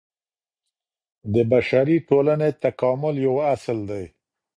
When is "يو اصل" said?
3.25-3.77